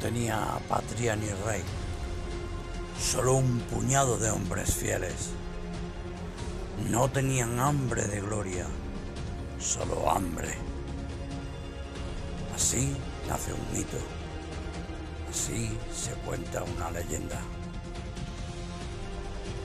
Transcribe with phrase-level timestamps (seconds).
[0.00, 1.62] tenía patria ni rey,
[3.00, 5.30] solo un puñado de hombres fieles.
[6.90, 8.66] No tenían hambre de gloria,
[9.58, 10.54] solo hambre.
[12.54, 12.96] Así
[13.28, 13.98] nace un mito,
[15.30, 17.40] así se cuenta una leyenda.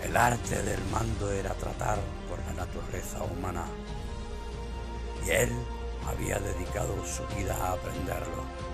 [0.03, 3.65] El arte del mando era tratar con la naturaleza humana
[5.25, 5.51] y él
[6.07, 8.70] había dedicado su vida a aprenderlo.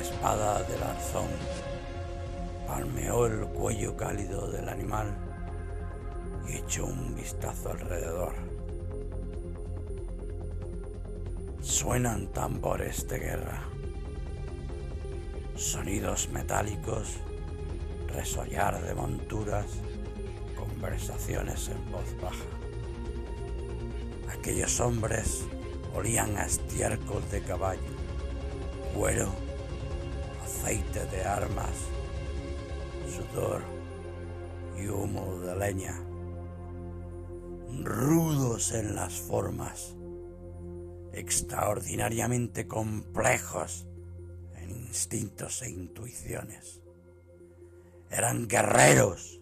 [0.00, 1.28] La espada del arzón,
[2.66, 5.14] palmeó el cuello cálido del animal
[6.48, 8.32] y echó un vistazo alrededor.
[11.60, 13.62] Suenan tambores de guerra,
[15.54, 17.18] sonidos metálicos,
[18.08, 19.66] resollar de monturas,
[20.56, 22.46] conversaciones en voz baja.
[24.32, 25.44] Aquellos hombres
[25.94, 27.82] olían a estiércol de caballo,
[28.96, 29.49] cuero,
[30.60, 31.74] aceite de armas,
[33.08, 33.62] sudor
[34.78, 35.98] y humo de leña,
[37.82, 39.96] rudos en las formas,
[41.14, 43.86] extraordinariamente complejos
[44.56, 46.82] en instintos e intuiciones.
[48.10, 49.40] Eran guerreros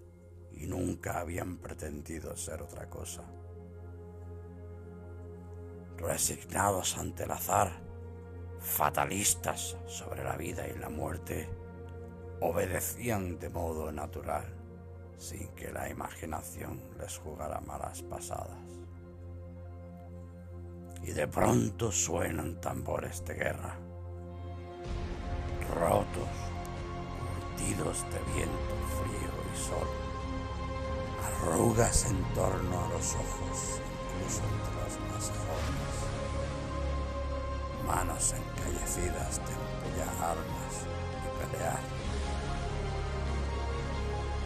[0.53, 3.25] y nunca habían pretendido ser otra cosa
[5.97, 7.88] resignados ante el azar,
[8.69, 11.49] fatalistas sobre la vida y la muerte,
[12.41, 14.45] obedecían de modo natural,
[15.17, 18.59] sin que la imaginación les jugara malas pasadas.
[21.03, 23.75] Y de pronto suenan tambores de guerra,
[25.75, 26.29] rotos,
[27.57, 29.89] curtidos de viento frío y sol,
[31.25, 33.81] arrugas en torno a los ojos,
[34.15, 36.08] incluso entre los más jóvenes
[37.88, 40.75] manos encallecidas de empuñar armas
[41.25, 41.81] y pelear.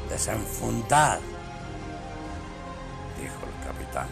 [0.09, 1.19] Desenfundad,
[3.21, 4.09] dijo el capitán.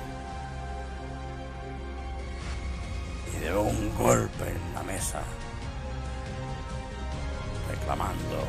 [3.32, 5.22] Y de un golpe en la mesa,
[7.70, 8.44] reclamando,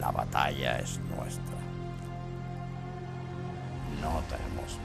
[0.00, 1.58] la batalla es nuestra.
[4.00, 4.78] No tenemos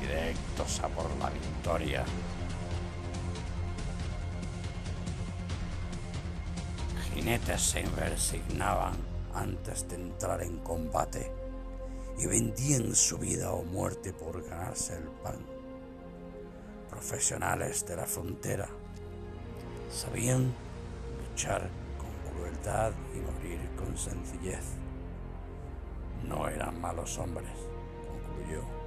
[0.00, 2.04] directos a por la victoria.
[7.14, 8.94] Jinetes se resignaban
[9.34, 11.30] antes de entrar en combate
[12.18, 15.38] y vendían su vida o muerte por ganarse el pan.
[16.90, 18.68] Profesionales de la frontera
[19.90, 20.52] sabían
[21.28, 24.64] luchar con crueldad y morir con sencillez.
[26.26, 27.50] No eran malos hombres,
[28.26, 28.81] concluyó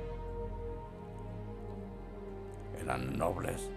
[2.86, 3.70] eran nobles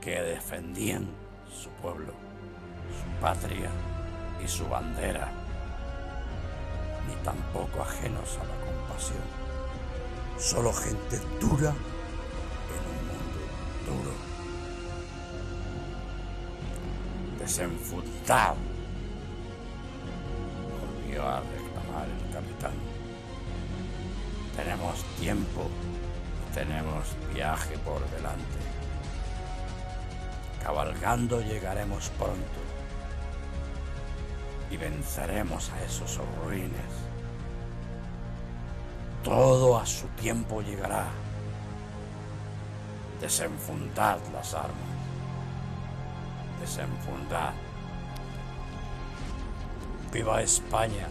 [0.00, 1.06] que defendían
[1.48, 2.12] su pueblo,
[2.90, 3.70] su patria
[4.44, 5.30] y su bandera,
[7.06, 9.22] ni tampoco ajenos a la compasión,
[10.38, 11.70] solo gente dura
[12.74, 13.40] en un mundo
[13.86, 14.12] duro.
[17.38, 18.56] Desenfundado,
[20.80, 22.74] volvió a reclamar el capitán.
[24.56, 25.70] Tenemos tiempo
[26.56, 28.58] tenemos viaje por delante.
[30.62, 32.60] Cabalgando llegaremos pronto
[34.70, 36.92] y venceremos a esos ruines.
[39.22, 41.04] Todo a su tiempo llegará.
[43.20, 44.96] Desenfundad las armas.
[46.58, 47.52] Desenfundad.
[50.10, 51.06] Viva España.